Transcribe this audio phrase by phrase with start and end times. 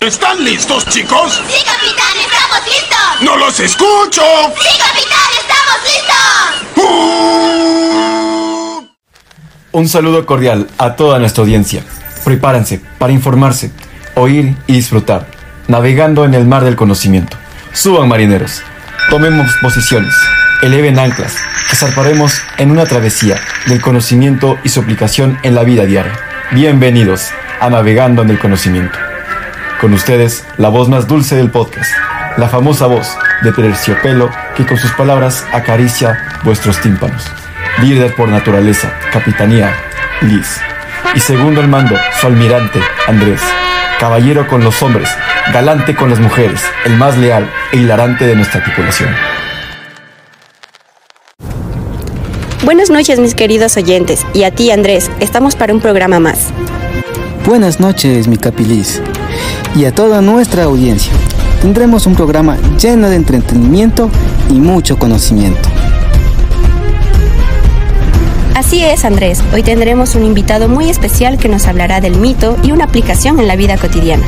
[0.00, 1.42] ¿Están listos, chicos?
[1.48, 2.16] ¡Sí, capitán!
[2.20, 3.22] ¡Estamos listos!
[3.22, 4.22] ¡No los escucho!
[4.56, 5.28] ¡Sí, capitán!
[5.40, 6.16] ¡Estamos listos!
[9.72, 11.82] Un saludo cordial a toda nuestra audiencia.
[12.24, 13.72] Prepárense para informarse,
[14.14, 15.26] oír y disfrutar,
[15.66, 17.36] navegando en el mar del conocimiento.
[17.72, 18.62] Suban marineros,
[19.10, 20.14] tomemos posiciones,
[20.62, 21.34] eleven anclas,
[21.68, 26.16] que zarparemos en una travesía del conocimiento y su aplicación en la vida diaria.
[26.52, 27.30] Bienvenidos
[27.60, 29.07] a Navegando en el Conocimiento.
[29.80, 31.88] Con ustedes, la voz más dulce del podcast,
[32.36, 37.24] la famosa voz de Terciopelo que con sus palabras acaricia vuestros tímpanos.
[37.80, 39.72] Líder por naturaleza, capitanía,
[40.20, 40.58] Liz.
[41.14, 43.40] Y segundo al mando, su almirante, Andrés.
[44.00, 45.08] Caballero con los hombres,
[45.52, 49.14] galante con las mujeres, el más leal e hilarante de nuestra tripulación.
[52.64, 56.48] Buenas noches mis queridos oyentes y a ti Andrés, estamos para un programa más.
[57.46, 59.00] Buenas noches mi capilis
[59.74, 61.12] y a toda nuestra audiencia.
[61.62, 64.10] Tendremos un programa lleno de entretenimiento
[64.48, 65.68] y mucho conocimiento.
[68.54, 69.42] Así es, Andrés.
[69.52, 73.48] Hoy tendremos un invitado muy especial que nos hablará del mito y una aplicación en
[73.48, 74.24] la vida cotidiana.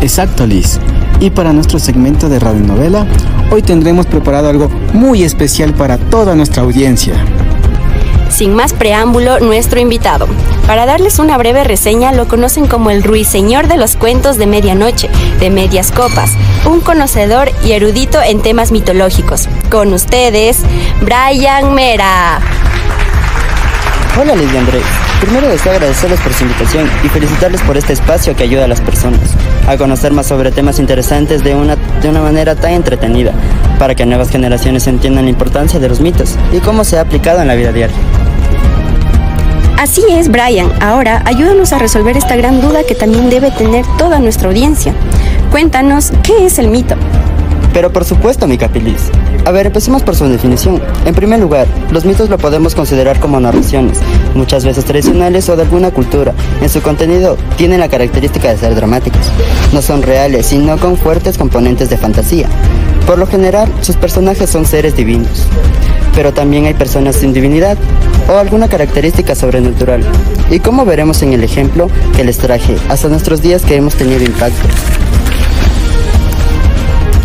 [0.00, 0.78] Exacto, Liz.
[1.20, 3.06] Y para nuestro segmento de radionovela,
[3.50, 7.14] hoy tendremos preparado algo muy especial para toda nuestra audiencia.
[8.28, 10.28] Sin más preámbulo, nuestro invitado.
[10.66, 15.08] Para darles una breve reseña, lo conocen como el ruiseñor de los cuentos de medianoche,
[15.40, 16.32] de medias copas,
[16.66, 19.48] un conocedor y erudito en temas mitológicos.
[19.70, 20.58] Con ustedes,
[21.00, 22.40] Brian Mera.
[24.20, 24.84] Hola Lidia Andrés.
[25.20, 28.80] Primero deseo agradecerles por su invitación y felicitarles por este espacio que ayuda a las
[28.80, 29.34] personas
[29.68, 33.32] a conocer más sobre temas interesantes de una, de una manera tan entretenida,
[33.78, 37.42] para que nuevas generaciones entiendan la importancia de los mitos y cómo se ha aplicado
[37.42, 37.96] en la vida diaria.
[39.78, 40.72] Así es, Brian.
[40.82, 44.92] Ahora ayúdanos a resolver esta gran duda que también debe tener toda nuestra audiencia.
[45.52, 46.96] Cuéntanos, ¿qué es el mito?
[47.72, 49.02] Pero por supuesto, mi capilis.
[49.44, 50.82] A ver, empecemos por su definición.
[51.04, 54.00] En primer lugar, los mitos lo podemos considerar como narraciones,
[54.34, 56.34] muchas veces tradicionales o de alguna cultura.
[56.60, 59.30] En su contenido tienen la característica de ser dramáticos.
[59.72, 62.48] No son reales, sino con fuertes componentes de fantasía.
[63.06, 65.46] Por lo general, sus personajes son seres divinos
[66.18, 67.78] pero también hay personas sin divinidad
[68.28, 70.02] o alguna característica sobrenatural.
[70.50, 74.24] Y como veremos en el ejemplo que les traje, hasta nuestros días que hemos tenido
[74.24, 74.66] impacto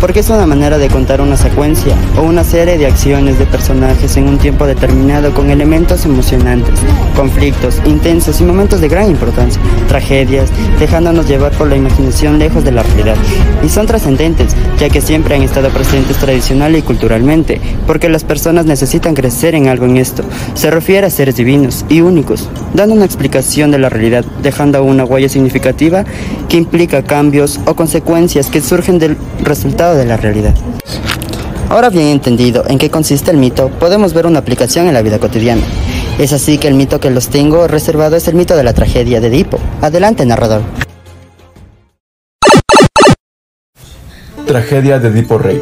[0.04, 4.18] porque es una manera de contar una secuencia o una serie de acciones de personajes
[4.18, 6.74] en un tiempo determinado con elementos emocionantes,
[7.16, 12.72] conflictos intensos y momentos de gran importancia, tragedias, dejándonos llevar por la imaginación lejos de
[12.72, 13.16] la realidad.
[13.62, 18.66] Y son trascendentes, ya que siempre han estado presentes tradicional y culturalmente, porque las personas
[18.66, 20.22] necesitan crecer en algo en esto.
[20.52, 25.06] Se refiere a seres divinos y únicos, dando una explicación de la realidad, dejando una
[25.06, 26.04] huella significativa
[26.50, 30.54] que implica cambios o consecuencias que surgen del resultado de la realidad.
[31.68, 35.18] Ahora bien entendido en qué consiste el mito, podemos ver una aplicación en la vida
[35.18, 35.62] cotidiana.
[36.18, 39.20] Es así que el mito que los tengo reservado es el mito de la tragedia
[39.20, 39.58] de Edipo.
[39.80, 40.62] Adelante, narrador.
[44.46, 45.60] Tragedia de Edipo Rey.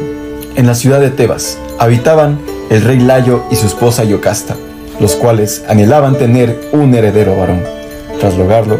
[0.55, 2.39] En la ciudad de Tebas habitaban
[2.69, 4.55] el rey Layo y su esposa Yocasta,
[4.99, 7.63] los cuales anhelaban tener un heredero varón.
[8.19, 8.79] Tras lograrlo,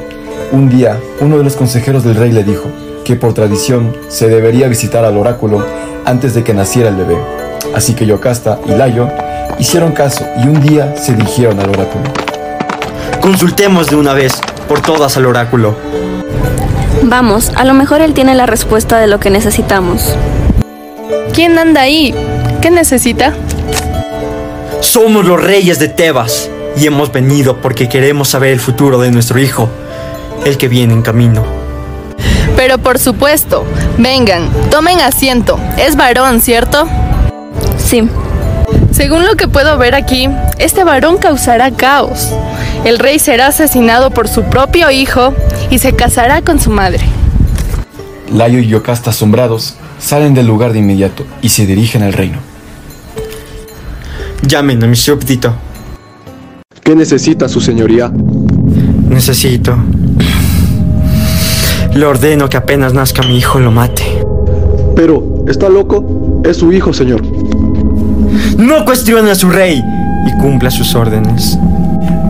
[0.52, 2.70] un día uno de los consejeros del rey le dijo,
[3.04, 5.66] que por tradición se debería visitar al oráculo
[6.06, 7.18] antes de que naciera el bebé.
[7.76, 9.10] Así que Yocasta y Layo
[9.60, 12.06] hicieron caso y un día se dirigieron al oráculo.
[13.22, 14.34] Consultemos de una vez
[14.68, 15.76] por todas al oráculo.
[17.04, 20.16] Vamos, a lo mejor él tiene la respuesta de lo que necesitamos.
[21.34, 22.14] ¿Quién anda ahí?
[22.62, 23.34] ¿Qué necesita?
[24.82, 29.40] Somos los reyes de Tebas y hemos venido porque queremos saber el futuro de nuestro
[29.40, 29.70] hijo,
[30.46, 31.63] el que viene en camino.
[32.56, 33.66] Pero por supuesto,
[33.98, 35.60] vengan, tomen asiento.
[35.78, 36.88] Es varón, ¿cierto?
[37.78, 38.08] Sí.
[38.92, 42.32] Según lo que puedo ver aquí, este varón causará caos.
[42.86, 45.34] El rey será asesinado por su propio hijo
[45.70, 47.04] y se casará con su madre.
[48.32, 52.40] Layo y Yocasta asombrados salen del lugar de inmediato y se dirigen al reino.
[54.42, 55.54] Llamen a mi súbdito.
[56.84, 58.12] ¿Qué necesita su señoría?
[59.08, 59.78] Necesito
[61.96, 64.04] le ordeno que apenas nazca mi hijo lo mate.
[64.96, 66.42] Pero, ¿está loco?
[66.44, 67.22] Es su hijo, señor.
[68.58, 69.84] No cuestione a su rey
[70.26, 71.58] y cumpla sus órdenes.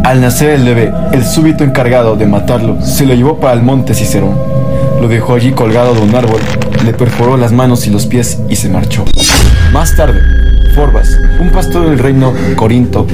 [0.03, 3.93] Al nacer el bebé, el súbito encargado de matarlo se lo llevó para el monte
[3.93, 4.35] Cicerón.
[5.01, 6.41] Lo dejó allí colgado de un árbol,
[6.85, 9.05] le perforó las manos y los pies y se marchó.
[9.71, 10.19] Más tarde,
[10.73, 13.05] Forbas, un pastor del reino Corinto,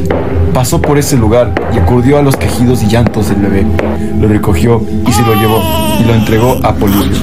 [0.54, 3.66] pasó por ese lugar y acudió a los quejidos y llantos del bebé.
[4.20, 5.62] Lo recogió y se lo llevó
[6.00, 7.20] y lo entregó a Polibio.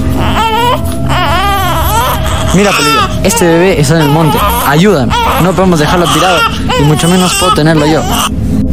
[2.53, 4.37] Mira, Polibio, este bebé está en el monte.
[4.67, 5.13] Ayúdame.
[5.43, 6.39] No podemos dejarlo tirado
[6.79, 8.01] y mucho menos puedo tenerlo yo.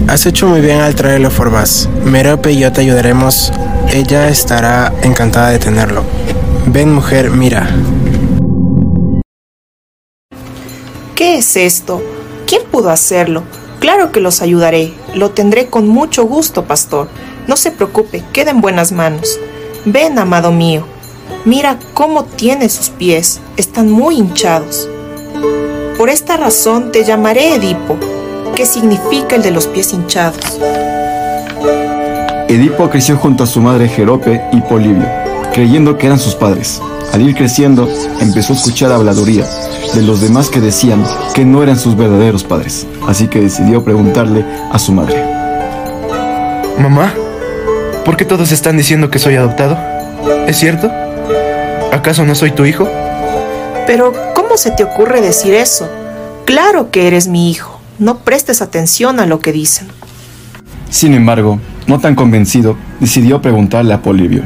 [0.07, 1.89] Has hecho muy bien al traerlo, Forbas.
[2.05, 3.53] Merope y yo te ayudaremos.
[3.91, 6.05] Ella estará encantada de tenerlo.
[6.67, 7.69] Ven, mujer, mira.
[11.15, 12.03] ¿Qué es esto?
[12.45, 13.45] ¿Quién pudo hacerlo?
[13.79, 14.93] Claro que los ayudaré.
[15.15, 17.09] Lo tendré con mucho gusto, pastor.
[17.47, 19.39] No se preocupe, queda en buenas manos.
[19.85, 20.85] Ven, amado mío.
[21.45, 23.41] Mira cómo tiene sus pies.
[23.57, 24.89] Están muy hinchados.
[25.97, 27.97] Por esta razón te llamaré Edipo,
[28.57, 30.59] que significa el de los pies hinchados.
[32.49, 35.07] Edipo creció junto a su madre Jerope y Polibio,
[35.53, 36.83] creyendo que eran sus padres.
[37.13, 37.89] Al ir creciendo,
[38.21, 39.47] empezó a escuchar habladuría
[39.95, 41.05] de los demás que decían
[41.35, 45.23] que no eran sus verdaderos padres, así que decidió preguntarle a su madre.
[46.79, 47.15] Mamá,
[48.05, 49.79] ¿por qué todos están diciendo que soy adoptado?
[50.47, 50.91] ¿Es cierto?
[51.93, 52.89] ¿Acaso no soy tu hijo?
[53.87, 55.89] Pero, ¿cómo se te ocurre decir eso?
[56.45, 57.81] Claro que eres mi hijo.
[57.99, 59.87] No prestes atención a lo que dicen.
[60.91, 64.43] Sin embargo, no tan convencido, decidió preguntarle a Polibio.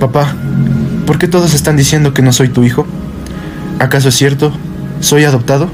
[0.00, 0.34] Papá,
[1.06, 2.86] ¿por qué todos están diciendo que no soy tu hijo?
[3.78, 4.52] ¿Acaso es cierto?
[5.00, 5.68] ¿Soy adoptado?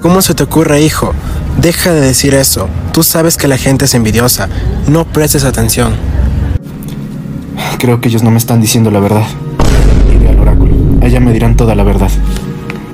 [0.00, 1.12] ¿Cómo se te ocurre, hijo?
[1.60, 2.68] Deja de decir eso.
[2.92, 4.48] Tú sabes que la gente es envidiosa.
[4.86, 5.94] No prestes atención.
[7.78, 9.24] Creo que ellos no me están diciendo la verdad.
[10.14, 10.74] Iré al oráculo.
[11.02, 12.10] Allá me dirán toda la verdad.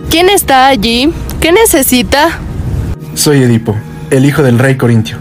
[0.08, 1.12] ¿Quién está allí?
[1.40, 2.38] ¿Qué necesita?
[3.14, 3.76] Soy Edipo,
[4.10, 5.18] el hijo del rey Corintio.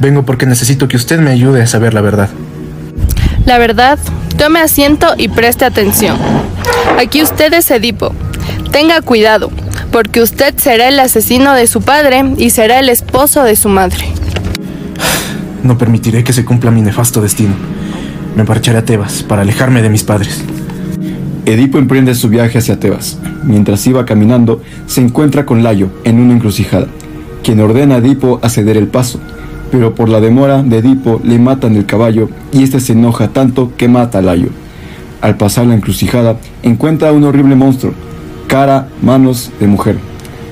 [0.00, 2.28] Vengo porque necesito que usted me ayude a saber la verdad.
[3.46, 3.98] La verdad,
[4.36, 6.16] tome asiento y preste atención.
[6.98, 8.14] Aquí usted es Edipo.
[8.74, 9.52] Tenga cuidado,
[9.92, 14.04] porque usted será el asesino de su padre y será el esposo de su madre.
[15.62, 17.54] No permitiré que se cumpla mi nefasto destino.
[18.34, 20.42] Me marcharé a Tebas para alejarme de mis padres.
[21.46, 23.16] Edipo emprende su viaje hacia Tebas.
[23.44, 26.88] Mientras iba caminando, se encuentra con Layo en una encrucijada,
[27.44, 29.20] quien ordena a Edipo a ceder el paso,
[29.70, 33.70] pero por la demora de Edipo le matan el caballo y este se enoja tanto
[33.76, 34.48] que mata a Layo.
[35.20, 37.94] Al pasar la encrucijada, encuentra a un horrible monstruo,
[38.54, 39.98] cara, manos de mujer,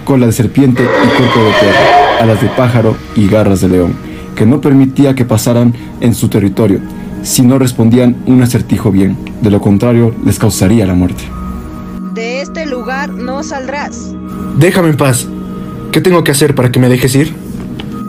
[0.04, 3.94] cola de serpiente y cuerpo de perro, alas de pájaro y garras de león,
[4.34, 6.80] que no permitía que pasaran en su territorio
[7.22, 11.22] si no respondían un acertijo bien, de lo contrario les causaría la muerte.
[12.12, 14.12] De este lugar no saldrás.
[14.58, 15.28] Déjame en paz.
[15.92, 17.32] ¿Qué tengo que hacer para que me dejes ir?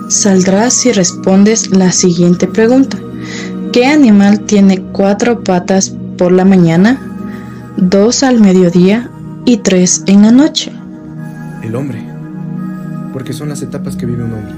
[0.10, 2.98] Saldrás si respondes la siguiente pregunta.
[3.72, 7.00] ¿Qué animal tiene cuatro patas por la mañana,
[7.78, 9.12] dos al mediodía
[9.46, 10.72] y tres en la noche?
[11.64, 12.04] El hombre.
[13.12, 14.54] Porque son las etapas que vive un hombre.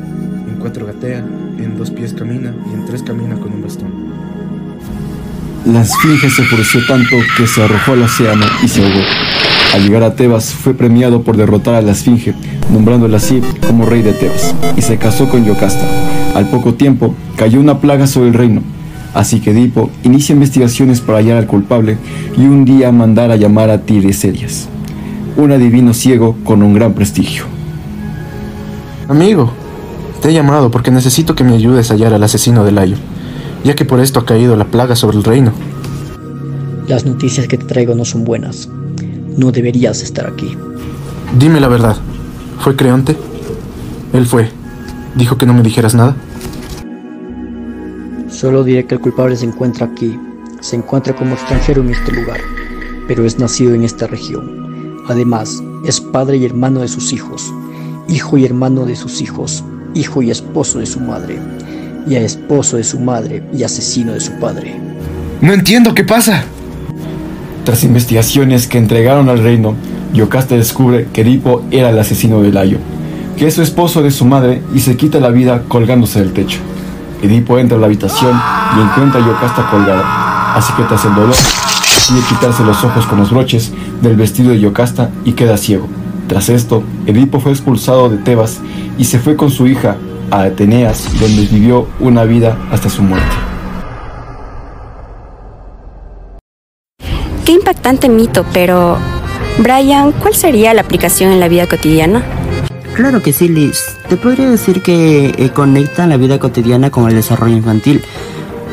[0.49, 3.89] En cuatro gatea, en dos pies camina y en tres camina con un bastón.
[5.65, 9.01] La esfinge se enfureció tanto que se arrojó al océano y se ahogó.
[9.73, 12.35] Al llegar a Tebas fue premiado por derrotar a la esfinge,
[12.71, 15.85] nombrándola así como rey de Tebas, y se casó con Yocasta.
[16.35, 18.61] Al poco tiempo cayó una plaga sobre el reino,
[19.13, 21.97] así que Edipo inicia investigaciones para hallar al culpable
[22.37, 24.69] y un día mandar a llamar a Tireserias,
[25.37, 27.43] un adivino ciego con un gran prestigio.
[29.07, 29.51] Amigo,
[30.21, 32.97] te he llamado porque necesito que me ayudes a hallar al asesino de Layo
[33.65, 35.51] ya que por esto ha caído la plaga sobre el reino.
[36.87, 38.69] Las noticias que te traigo no son buenas.
[39.35, 40.55] No deberías estar aquí.
[41.39, 41.97] Dime la verdad.
[42.59, 43.17] ¿Fue Creonte?
[44.13, 44.49] Él fue.
[45.15, 46.15] ¿Dijo que no me dijeras nada?
[48.29, 50.15] Solo diré que el culpable se encuentra aquí.
[50.61, 52.39] Se encuentra como extranjero en este lugar,
[53.07, 54.64] pero es nacido en esta región.
[55.07, 57.53] Además, es padre y hermano de sus hijos,
[58.07, 61.39] hijo y hermano de sus hijos, hijo y esposo de su madre
[62.07, 64.75] y a esposo de su madre y asesino de su padre.
[65.41, 66.43] No entiendo qué pasa.
[67.63, 69.75] Tras investigaciones que entregaron al reino,
[70.13, 72.77] Yocasta descubre que Edipo era el asesino de Layo,
[73.37, 76.59] que es su esposo de su madre y se quita la vida colgándose del techo.
[77.21, 78.39] Edipo entra a la habitación
[78.77, 81.35] y encuentra a Yocasta colgada, así que tras el dolor
[81.95, 83.71] decide quitarse los ojos con los broches
[84.01, 85.87] del vestido de Yocasta y queda ciego.
[86.27, 88.59] Tras esto, Edipo fue expulsado de Tebas
[88.97, 89.97] y se fue con su hija
[90.31, 93.35] a Ateneas, donde vivió una vida hasta su muerte.
[97.45, 98.97] Qué impactante mito, pero
[99.59, 102.23] Brian, ¿cuál sería la aplicación en la vida cotidiana?
[102.95, 103.97] Claro que sí, Liz.
[104.09, 108.03] Te podría decir que eh, conecta la vida cotidiana con el desarrollo infantil,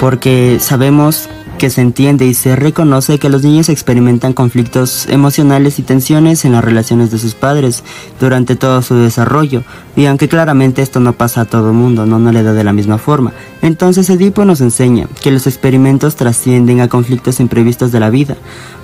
[0.01, 1.29] porque sabemos
[1.63, 6.51] que se entiende y se reconoce que los niños experimentan conflictos emocionales y tensiones en
[6.51, 7.85] las relaciones de sus padres
[8.19, 9.63] durante todo su desarrollo,
[9.95, 12.65] y aunque claramente esto no pasa a todo el mundo, no, no le da de
[12.65, 13.33] la misma forma.
[13.61, 18.37] Entonces Edipo nos enseña que los experimentos trascienden a conflictos imprevistos de la vida,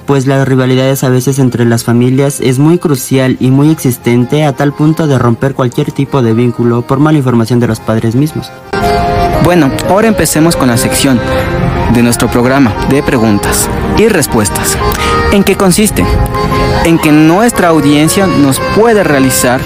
[0.07, 4.53] pues las rivalidades a veces entre las familias es muy crucial y muy existente a
[4.53, 8.53] tal punto de romper cualquier tipo de vínculo por mala información de los padres mismos.
[9.43, 11.19] Bueno, ahora empecemos con la sección
[11.93, 14.77] de nuestro programa de preguntas y respuestas.
[15.33, 16.05] ¿En qué consiste?
[16.85, 19.61] En que nuestra audiencia nos puede realizar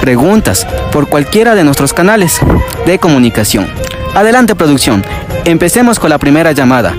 [0.00, 2.40] preguntas por cualquiera de nuestros canales
[2.86, 3.66] de comunicación.
[4.14, 5.04] Adelante producción,
[5.44, 6.94] empecemos con la primera llamada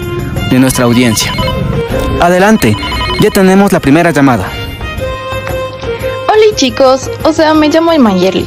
[0.50, 1.32] de nuestra audiencia.
[2.22, 2.76] Adelante,
[3.20, 4.50] ya tenemos la primera llamada.
[6.28, 8.46] Hola chicos, o sea, me llamo Imayeli.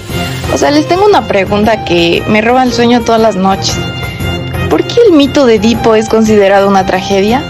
[0.53, 3.77] O sea, les tengo una pregunta que me roba el sueño todas las noches.
[4.71, 7.43] ¿Por qué el mito de Edipo es considerado una tragedia?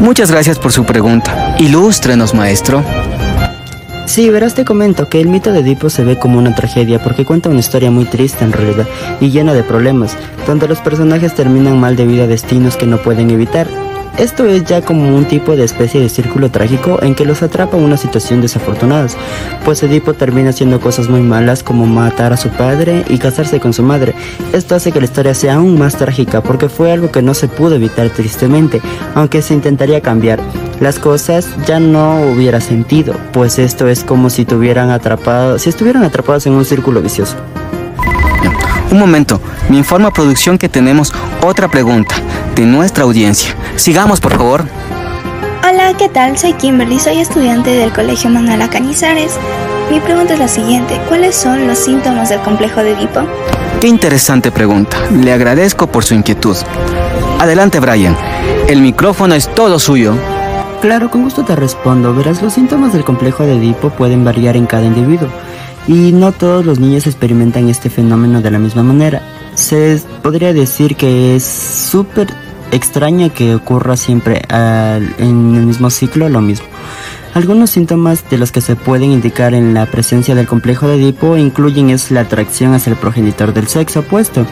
[0.00, 1.54] Muchas gracias por su pregunta.
[1.58, 2.82] Ilústrenos, maestro.
[4.06, 7.24] Sí, verás, te comento que el mito de Edipo se ve como una tragedia porque
[7.24, 8.86] cuenta una historia muy triste en realidad
[9.20, 13.30] y llena de problemas, donde los personajes terminan mal debido a destinos que no pueden
[13.30, 13.66] evitar.
[14.18, 17.76] Esto es ya como un tipo de especie de círculo trágico en que los atrapa
[17.76, 19.08] una situación desafortunada,
[19.62, 23.74] pues Edipo termina haciendo cosas muy malas como matar a su padre y casarse con
[23.74, 24.14] su madre.
[24.54, 27.48] Esto hace que la historia sea aún más trágica porque fue algo que no se
[27.48, 28.80] pudo evitar tristemente,
[29.14, 30.40] aunque se intentaría cambiar.
[30.80, 36.04] Las cosas ya no hubiera sentido, pues esto es como si tuvieran atrapado, si estuvieran
[36.04, 37.36] atrapados en un círculo vicioso.
[38.90, 42.14] Un momento, me informa producción que tenemos otra pregunta
[42.56, 43.54] de nuestra audiencia.
[43.76, 44.64] Sigamos, por favor.
[45.62, 46.38] Hola, ¿qué tal?
[46.38, 49.34] Soy Kimberly, soy estudiante del Colegio Manuela Canizares.
[49.90, 53.20] Mi pregunta es la siguiente, ¿cuáles son los síntomas del complejo de Edipo?
[53.80, 54.96] Qué interesante pregunta.
[55.12, 56.56] Le agradezco por su inquietud.
[57.38, 58.16] Adelante, Brian.
[58.68, 60.14] El micrófono es todo suyo.
[60.80, 62.14] Claro, con gusto te respondo.
[62.14, 65.28] Verás, los síntomas del complejo de Edipo pueden variar en cada individuo
[65.86, 69.22] y no todos los niños experimentan este fenómeno de la misma manera.
[69.54, 76.40] Se podría decir que es súper extraño que ocurra siempre en el mismo ciclo lo
[76.40, 76.66] mismo.
[77.34, 81.36] Algunos síntomas de los que se pueden indicar en la presencia del complejo de Edipo
[81.36, 84.46] incluyen es la atracción hacia el progenitor del sexo opuesto.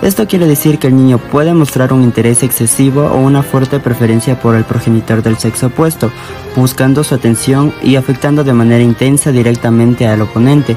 [0.00, 4.40] Esto quiere decir que el niño puede mostrar un interés excesivo o una fuerte preferencia
[4.40, 6.10] por el progenitor del sexo opuesto,
[6.56, 10.76] buscando su atención y afectando de manera intensa directamente al oponente.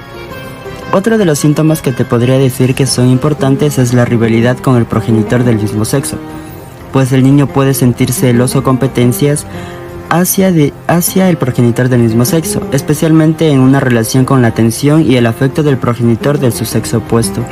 [0.93, 4.77] Otro de los síntomas que te podría decir que son importantes es la rivalidad con
[4.77, 6.17] el progenitor del mismo sexo,
[6.91, 9.45] pues el niño puede sentir celos o competencias
[10.09, 10.53] hacia,
[10.87, 15.25] hacia el progenitor del mismo sexo, especialmente en una relación con la atención y el
[15.25, 17.43] afecto del progenitor de su sexo opuesto,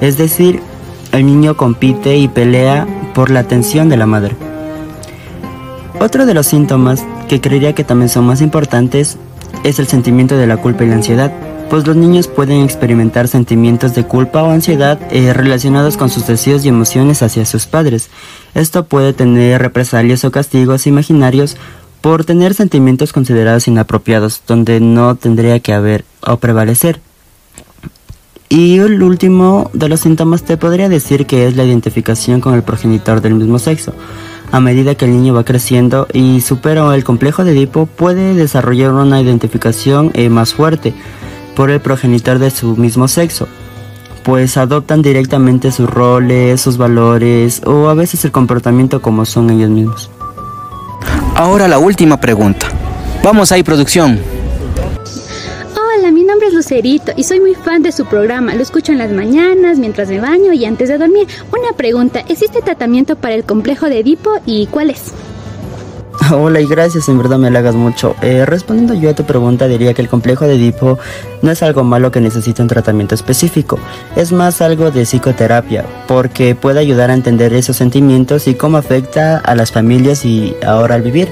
[0.00, 0.60] es decir,
[1.12, 4.34] el niño compite y pelea por la atención de la madre.
[6.00, 9.18] Otro de los síntomas que creería que también son más importantes
[9.62, 11.32] es el sentimiento de la culpa y la ansiedad,
[11.70, 16.64] pues los niños pueden experimentar sentimientos de culpa o ansiedad eh, relacionados con sus deseos
[16.64, 18.10] y emociones hacia sus padres.
[18.54, 21.56] Esto puede tener represalias o castigos imaginarios
[22.00, 27.00] por tener sentimientos considerados inapropiados, donde no tendría que haber o prevalecer.
[28.48, 32.62] Y el último de los síntomas te podría decir que es la identificación con el
[32.62, 33.94] progenitor del mismo sexo.
[34.50, 38.92] A medida que el niño va creciendo y supera el complejo de Edipo, puede desarrollar
[38.92, 40.92] una identificación eh, más fuerte
[41.56, 43.48] por el progenitor de su mismo sexo,
[44.24, 49.70] pues adoptan directamente sus roles, sus valores o a veces el comportamiento como son ellos
[49.70, 50.10] mismos.
[51.34, 52.66] Ahora la última pregunta.
[53.22, 54.18] Vamos ahí, producción.
[55.74, 58.54] Hola, mi nombre es Lucerito y soy muy fan de su programa.
[58.54, 61.28] Lo escucho en las mañanas, mientras me baño y antes de dormir.
[61.50, 65.12] Una pregunta, ¿existe tratamiento para el complejo de Edipo y cuál es?
[66.32, 68.14] Hola y gracias, en verdad me halagas mucho.
[68.22, 70.98] Eh, respondiendo yo a tu pregunta, diría que el complejo de Edipo
[71.40, 73.78] no es algo malo que necesita un tratamiento específico,
[74.16, 79.38] es más algo de psicoterapia, porque puede ayudar a entender esos sentimientos y cómo afecta
[79.38, 81.28] a las familias y ahora al vivir.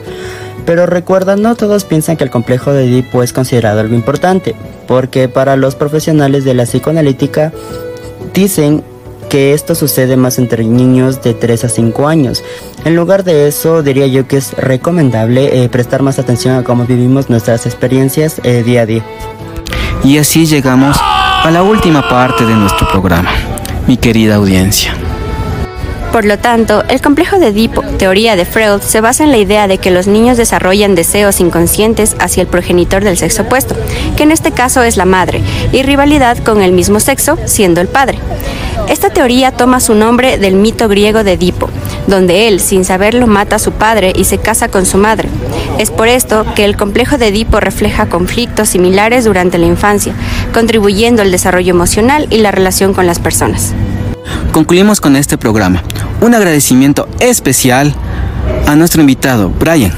[0.66, 4.54] Pero recuerda, no todos piensan que el complejo de Edipo es considerado algo importante,
[4.87, 7.52] porque para los profesionales de la psicoanalítica
[8.35, 8.82] dicen
[9.31, 12.43] que esto sucede más entre niños de 3 a 5 años.
[12.85, 16.85] En lugar de eso, diría yo que es recomendable eh, prestar más atención a cómo
[16.85, 19.05] vivimos nuestras experiencias eh, día a día.
[20.05, 23.31] Y así llegamos a la última parte de nuestro programa,
[23.87, 24.95] mi querida audiencia.
[26.13, 29.69] Por lo tanto, el complejo de Edipo, teoría de Freud, se basa en la idea
[29.69, 33.77] de que los niños desarrollan deseos inconscientes hacia el progenitor del sexo opuesto,
[34.17, 37.87] que en este caso es la madre, y rivalidad con el mismo sexo, siendo el
[37.87, 38.19] padre.
[38.89, 41.71] Esta teoría toma su nombre del mito griego de Edipo,
[42.07, 45.29] donde él, sin saberlo, mata a su padre y se casa con su madre.
[45.79, 50.12] Es por esto que el complejo de Edipo refleja conflictos similares durante la infancia,
[50.53, 53.73] contribuyendo al desarrollo emocional y la relación con las personas.
[54.53, 55.83] Concluimos con este programa.
[56.21, 57.95] Un agradecimiento especial
[58.67, 59.93] a nuestro invitado, Brian,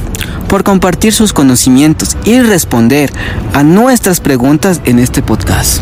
[0.48, 3.10] por compartir sus conocimientos y responder
[3.54, 5.80] a nuestras preguntas en este podcast.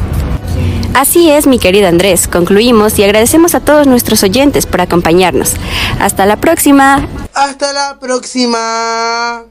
[0.94, 2.28] Así es, mi querido Andrés.
[2.28, 5.54] Concluimos y agradecemos a todos nuestros oyentes por acompañarnos.
[5.98, 7.06] Hasta la próxima.
[7.34, 9.44] Hasta la próxima.